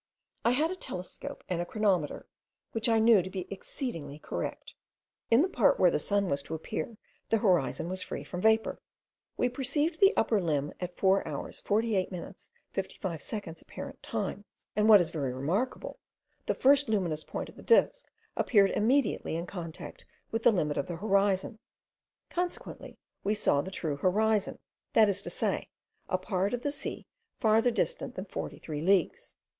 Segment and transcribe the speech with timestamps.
[0.43, 2.25] I had a telescope and a chronometer,
[2.71, 4.73] which I knew to be exceedingly correct.
[5.29, 6.97] In the part where the sun was to appear
[7.29, 8.81] the horizon was free from vapour.
[9.37, 14.43] We perceived the upper limb at 4 hours 48 minutes 55 seconds apparent time,
[14.75, 15.99] and what is very remarkable,
[16.47, 20.87] the first luminous point of the disk appeared immediately in contact with the limit of
[20.87, 21.59] the horizon,
[22.31, 24.57] consequently we saw the true horizon;
[24.93, 25.69] that is to say,
[26.09, 27.05] a part of the sea
[27.39, 29.35] farther distant than 43 leagues.